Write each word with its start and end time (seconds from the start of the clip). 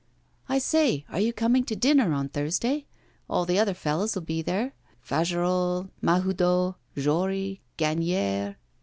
'I 0.49 0.57
say, 0.57 1.05
are 1.09 1.19
you 1.19 1.31
coming 1.31 1.63
to 1.65 1.75
dinner 1.75 2.11
on 2.11 2.27
Thursday? 2.27 2.87
All 3.29 3.45
the 3.45 3.59
other 3.59 3.75
fellows 3.75 4.15
will 4.15 4.23
be 4.23 4.41
there 4.41 4.73
Fagerolles, 4.99 5.89
Mahoudeau, 6.01 6.73
Jory, 6.97 7.61
Gagnière. 7.77 8.55